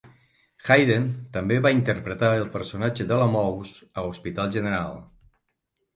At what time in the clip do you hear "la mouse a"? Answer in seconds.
3.23-4.07